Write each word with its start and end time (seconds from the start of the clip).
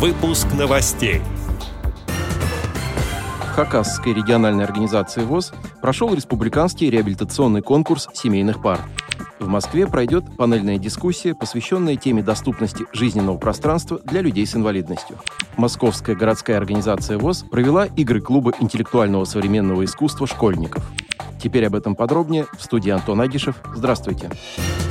Выпуск 0.00 0.46
новостей. 0.58 1.20
В 2.06 3.54
Хакасской 3.54 4.14
региональной 4.14 4.64
организации 4.64 5.22
ВОЗ 5.22 5.52
прошел 5.82 6.14
республиканский 6.14 6.88
реабилитационный 6.88 7.60
конкурс 7.60 8.08
семейных 8.14 8.62
пар. 8.62 8.80
В 9.38 9.46
Москве 9.46 9.86
пройдет 9.86 10.24
панельная 10.38 10.78
дискуссия, 10.78 11.34
посвященная 11.34 11.96
теме 11.96 12.22
доступности 12.22 12.86
жизненного 12.94 13.36
пространства 13.36 14.00
для 14.02 14.22
людей 14.22 14.46
с 14.46 14.56
инвалидностью. 14.56 15.18
Московская 15.58 16.16
городская 16.16 16.56
организация 16.56 17.18
ВОЗ 17.18 17.44
провела 17.50 17.84
игры 17.84 18.22
клуба 18.22 18.54
интеллектуального 18.58 19.26
современного 19.26 19.84
искусства 19.84 20.26
школьников. 20.26 20.82
Теперь 21.38 21.66
об 21.66 21.74
этом 21.74 21.94
подробнее 21.94 22.46
в 22.56 22.62
студии 22.62 22.88
Антон 22.90 23.20
Агишев. 23.20 23.56
Здравствуйте. 23.74 24.30
Здравствуйте. 24.30 24.89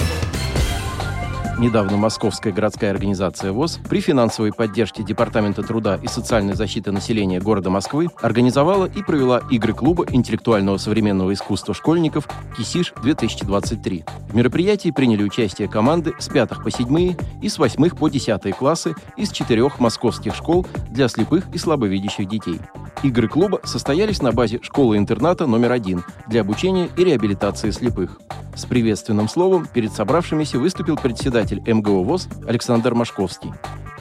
Недавно 1.60 1.98
Московская 1.98 2.54
городская 2.54 2.90
организация 2.90 3.52
ВОЗ 3.52 3.82
при 3.90 4.00
финансовой 4.00 4.54
поддержке 4.54 5.04
Департамента 5.04 5.62
труда 5.62 6.00
и 6.02 6.08
социальной 6.08 6.54
защиты 6.54 6.94
населения 6.94 7.42
города 7.42 7.70
Москвы 7.70 8.08
организовала 8.22 8.86
и 8.86 9.04
провела 9.04 9.42
игры 9.52 9.74
клуба 9.74 10.06
интеллектуального 10.10 10.78
современного 10.78 11.34
искусства 11.34 11.74
школьников 11.74 12.30
«Кисиш-2023». 12.58 14.10
В 14.30 14.36
мероприятии 14.36 14.92
приняли 14.92 15.22
участие 15.22 15.68
команды 15.68 16.14
с 16.18 16.30
5 16.30 16.64
по 16.64 16.72
7 16.72 17.18
и 17.42 17.50
с 17.50 17.58
8 17.58 17.90
по 17.90 18.08
10 18.08 18.56
классы 18.56 18.96
из 19.18 19.30
четырех 19.30 19.82
московских 19.82 20.36
школ 20.36 20.66
для 20.92 21.10
слепых 21.10 21.44
и 21.54 21.58
слабовидящих 21.58 22.30
детей. 22.30 22.62
Игры 23.02 23.30
клуба 23.30 23.62
состоялись 23.64 24.22
на 24.22 24.34
базе 24.34 24.60
школы-интерната 24.62 25.48
номер 25.48 25.72
один 25.72 26.04
для 26.28 26.42
обучения 26.42 26.90
и 26.98 27.04
реабилитации 27.06 27.72
слепых. 27.72 28.20
С 28.56 28.66
приветственным 28.66 29.30
словом 29.30 29.68
перед 29.74 29.94
собравшимися 29.94 30.60
выступил 30.60 30.98
председатель 30.98 31.62
МГУ 31.66 32.04
ВОЗ 32.04 32.28
Александр 32.46 32.94
Машковский. 32.96 33.54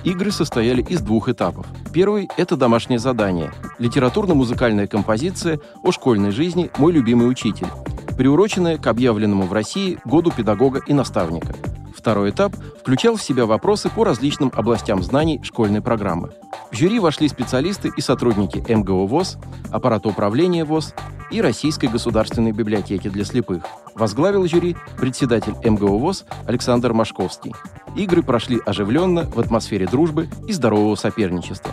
Игры 0.03 0.33
состояли 0.33 0.83
из 0.83 1.01
двух 1.01 1.29
этапов. 1.29 1.67
Первый– 1.93 2.29
это 2.37 2.57
домашнее 2.57 2.99
задание– 2.99 3.53
литературно-музыкальная 3.79 4.89
композиция 4.89 5.61
о 5.85 5.93
школьной 5.93 6.33
жизни 6.33 6.71
«Мой 6.79 6.93
любимый 6.93 7.31
учитель», 7.31 7.69
приуроченная 8.17 8.79
к 8.79 8.87
объявленному 8.89 9.45
в 9.45 9.53
России 9.53 9.99
Году 10.05 10.33
педагога 10.33 10.81
и 10.85 10.93
наставника. 10.93 11.55
Второй 11.99 12.31
этап 12.31 12.55
включал 12.81 13.17
в 13.17 13.23
себя 13.23 13.45
вопросы 13.45 13.91
по 13.91 14.05
различным 14.05 14.53
областям 14.55 15.03
знаний 15.03 15.41
школьной 15.43 15.83
программы. 15.83 16.31
В 16.71 16.77
жюри 16.77 17.01
вошли 17.01 17.27
специалисты 17.27 17.91
и 17.95 18.01
сотрудники 18.01 18.65
МГУ 18.73 19.07
ВОЗ, 19.07 19.37
аппарата 19.73 20.09
управления 20.09 20.65
ВОЗ 20.65 20.95
и 21.33 21.43
Российской 21.43 21.87
государственной 21.87 22.53
библиотеки 22.53 23.09
для 23.09 23.25
слепых. 23.25 23.65
Возглавил 23.97 24.47
жюри 24.47 24.77
председатель 24.97 25.55
МГУ 25.65 25.99
ВОЗ 25.99 26.25
Александр 26.47 26.93
Машковский. 26.93 27.53
Игры 27.97 28.23
прошли 28.23 28.61
оживленно, 28.65 29.25
в 29.25 29.41
атмосфере 29.41 29.87
дружбы 29.87 30.29
и 30.47 30.53
здорового 30.53 30.95
соперничества. 30.95 31.73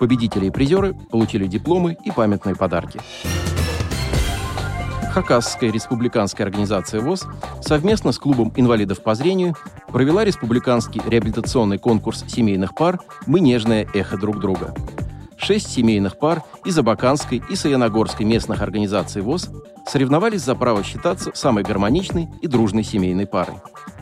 Победители 0.00 0.46
и 0.46 0.50
призеры 0.50 0.94
получили 1.10 1.46
дипломы 1.46 1.98
и 2.02 2.10
памятные 2.10 2.56
подарки. 2.56 2.98
Хакасская 5.16 5.72
республиканская 5.72 6.46
организация 6.46 7.00
ВОЗ 7.00 7.26
совместно 7.62 8.12
с 8.12 8.18
клубом 8.18 8.52
инвалидов 8.54 9.02
по 9.02 9.14
зрению 9.14 9.56
провела 9.88 10.26
республиканский 10.26 11.00
реабилитационный 11.06 11.78
конкурс 11.78 12.22
семейных 12.28 12.74
пар 12.74 13.00
«Мы 13.24 13.40
нежное 13.40 13.88
эхо 13.94 14.18
друг 14.18 14.40
друга». 14.40 14.74
Шесть 15.38 15.72
семейных 15.72 16.18
пар 16.18 16.42
из 16.66 16.78
Абаканской 16.78 17.42
и 17.48 17.56
Саяногорской 17.56 18.26
местных 18.26 18.60
организаций 18.60 19.22
ВОЗ 19.22 19.48
соревновались 19.86 20.42
за 20.42 20.54
право 20.54 20.84
считаться 20.84 21.30
самой 21.32 21.64
гармоничной 21.64 22.28
и 22.42 22.46
дружной 22.46 22.84
семейной 22.84 23.26
парой. 23.26 23.56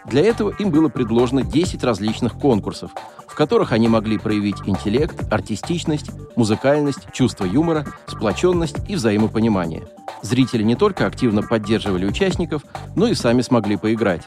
Для 0.06 0.22
этого 0.22 0.52
им 0.58 0.70
было 0.70 0.88
предложено 0.88 1.44
10 1.44 1.84
различных 1.84 2.32
конкурсов, 2.32 2.90
в 3.28 3.36
которых 3.36 3.70
они 3.70 3.86
могли 3.86 4.18
проявить 4.18 4.62
интеллект, 4.66 5.32
артистичность, 5.32 6.10
музыкальность, 6.34 7.06
чувство 7.12 7.44
юмора, 7.44 7.86
сплоченность 8.08 8.78
и 8.88 8.96
взаимопонимание. 8.96 9.84
Зрители 10.25 10.62
не 10.62 10.75
только 10.75 11.06
активно 11.06 11.42
поддерживали 11.42 12.07
участников, 12.07 12.62
но 12.96 13.07
и 13.08 13.14
сами 13.14 13.42
смогли 13.42 13.77
поиграть. 13.77 14.23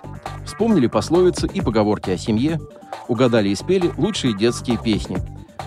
Вспомнили 0.45 0.85
пословицы 0.85 1.47
и 1.51 1.59
поговорки 1.59 2.11
о 2.11 2.17
семье, 2.17 2.59
угадали 3.07 3.49
и 3.49 3.55
спели 3.55 3.91
лучшие 3.97 4.37
детские 4.37 4.77
песни, 4.77 5.17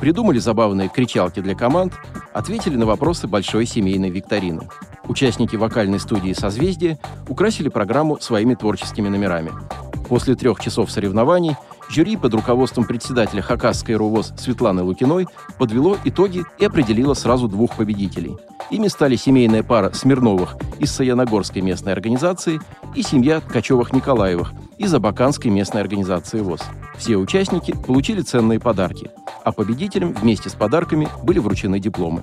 придумали 0.00 0.38
забавные 0.38 0.88
кричалки 0.88 1.40
для 1.40 1.56
команд, 1.56 1.94
ответили 2.32 2.76
на 2.76 2.86
вопросы 2.86 3.26
большой 3.26 3.66
семейной 3.66 4.10
викторины. 4.10 4.68
Участники 5.08 5.56
вокальной 5.56 5.98
студии 5.98 6.32
«Созвездие» 6.32 7.00
украсили 7.28 7.68
программу 7.68 8.20
своими 8.20 8.54
творческими 8.54 9.08
номерами. 9.08 9.50
После 10.08 10.36
трех 10.36 10.60
часов 10.60 10.92
соревнований 10.92 11.56
жюри 11.90 12.16
под 12.16 12.34
руководством 12.34 12.84
председателя 12.84 13.42
Хакасской 13.42 13.96
РУВОЗ 13.96 14.34
Светланы 14.38 14.82
Лукиной 14.82 15.26
подвело 15.58 15.98
итоги 16.04 16.44
и 16.58 16.64
определило 16.64 17.14
сразу 17.14 17.48
двух 17.48 17.76
победителей. 17.76 18.36
Ими 18.70 18.88
стали 18.88 19.16
семейная 19.16 19.62
пара 19.62 19.92
Смирновых 19.92 20.56
из 20.78 20.92
Саяногорской 20.92 21.60
местной 21.62 21.92
организации 21.92 22.60
и 22.94 23.02
семья 23.02 23.40
Ткачевых-Николаевых 23.40 24.52
из 24.78 24.94
Абаканской 24.94 25.50
местной 25.50 25.82
организации 25.82 26.40
ВОЗ. 26.40 26.62
Все 26.96 27.16
участники 27.16 27.72
получили 27.72 28.20
ценные 28.20 28.60
подарки, 28.60 29.10
а 29.44 29.52
победителям 29.52 30.12
вместе 30.12 30.48
с 30.48 30.54
подарками 30.54 31.08
были 31.22 31.38
вручены 31.38 31.80
дипломы 31.80 32.22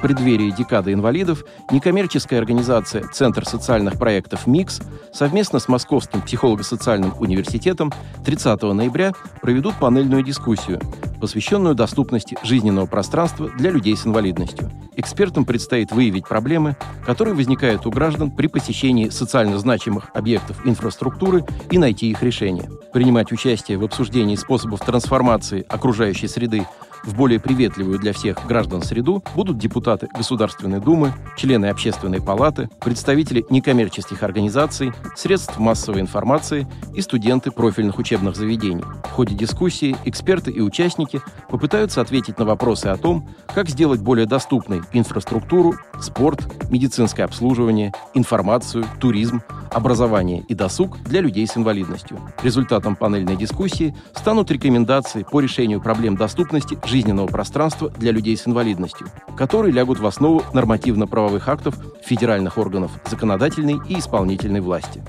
преддверии 0.00 0.50
декады 0.50 0.92
инвалидов 0.92 1.44
некоммерческая 1.70 2.40
организация 2.40 3.04
«Центр 3.12 3.44
социальных 3.46 3.98
проектов 3.98 4.46
МИКС» 4.46 4.80
совместно 5.12 5.58
с 5.58 5.68
Московским 5.68 6.22
психолого-социальным 6.22 7.14
университетом 7.18 7.92
30 8.24 8.62
ноября 8.62 9.12
проведут 9.42 9.74
панельную 9.78 10.22
дискуссию, 10.22 10.80
посвященную 11.20 11.74
доступности 11.74 12.36
жизненного 12.42 12.86
пространства 12.86 13.50
для 13.50 13.70
людей 13.70 13.96
с 13.96 14.06
инвалидностью. 14.06 14.70
Экспертам 14.96 15.44
предстоит 15.44 15.92
выявить 15.92 16.26
проблемы, 16.26 16.76
которые 17.06 17.34
возникают 17.34 17.86
у 17.86 17.90
граждан 17.90 18.30
при 18.30 18.48
посещении 18.48 19.08
социально 19.08 19.58
значимых 19.58 20.10
объектов 20.14 20.66
инфраструктуры 20.66 21.44
и 21.70 21.78
найти 21.78 22.10
их 22.10 22.22
решение. 22.22 22.68
Принимать 22.92 23.32
участие 23.32 23.78
в 23.78 23.84
обсуждении 23.84 24.36
способов 24.36 24.80
трансформации 24.80 25.64
окружающей 25.68 26.28
среды 26.28 26.66
в 27.04 27.14
более 27.14 27.40
приветливую 27.40 27.98
для 27.98 28.12
всех 28.12 28.46
граждан 28.46 28.82
среду 28.82 29.22
будут 29.34 29.58
депутаты 29.58 30.08
Государственной 30.14 30.80
Думы, 30.80 31.12
члены 31.36 31.66
Общественной 31.66 32.20
палаты, 32.20 32.68
представители 32.80 33.44
некоммерческих 33.50 34.22
организаций, 34.22 34.92
средств 35.16 35.58
массовой 35.58 36.00
информации 36.00 36.66
и 36.94 37.00
студенты 37.00 37.50
профильных 37.50 37.98
учебных 37.98 38.36
заведений. 38.36 38.84
В 39.04 39.10
ходе 39.10 39.34
дискуссии 39.34 39.96
эксперты 40.04 40.50
и 40.50 40.60
участники 40.60 41.20
попытаются 41.48 42.00
ответить 42.00 42.38
на 42.38 42.44
вопросы 42.44 42.86
о 42.86 42.96
том, 42.96 43.28
как 43.54 43.68
сделать 43.68 44.00
более 44.00 44.26
доступной 44.26 44.82
инфраструктуру, 44.92 45.74
спорт, 46.00 46.40
медицинское 46.70 47.24
обслуживание, 47.24 47.92
информацию, 48.14 48.84
туризм, 49.00 49.42
образование 49.70 50.44
и 50.48 50.54
досуг 50.54 50.98
для 51.04 51.20
людей 51.20 51.46
с 51.46 51.56
инвалидностью. 51.56 52.20
Результатом 52.42 52.96
панельной 52.96 53.36
дискуссии 53.36 53.94
станут 54.14 54.50
рекомендации 54.50 55.24
по 55.28 55.40
решению 55.40 55.80
проблем 55.80 56.16
доступности 56.16 56.78
жизненного 56.84 57.26
пространства 57.26 57.90
для 57.90 58.12
людей 58.12 58.36
с 58.36 58.46
инвалидностью, 58.46 59.08
которые 59.36 59.72
лягут 59.72 60.00
в 60.00 60.06
основу 60.06 60.42
нормативно-правовых 60.52 61.48
актов 61.48 61.74
федеральных 62.04 62.58
органов 62.58 62.92
законодательной 63.08 63.80
и 63.88 63.98
исполнительной 63.98 64.60
власти. 64.60 65.02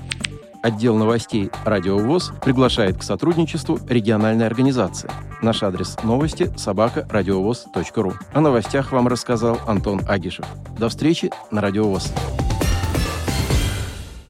Отдел 0.62 0.96
новостей 0.96 1.50
«Радио 1.64 1.98
ВОЗ» 1.98 2.32
приглашает 2.40 2.96
к 2.96 3.02
сотрудничеству 3.02 3.80
региональной 3.88 4.46
организации. 4.46 5.10
Наш 5.42 5.64
адрес 5.64 5.96
новости– 6.04 6.52
собака 6.56 7.06
радиовоз.ру. 7.10 8.12
О 8.32 8.40
новостях 8.40 8.92
вам 8.92 9.08
рассказал 9.08 9.58
Антон 9.66 10.02
Агишев. 10.08 10.46
До 10.78 10.88
встречи 10.88 11.32
на 11.50 11.60
«Радио 11.60 11.88
ВОЗ». 11.88 12.12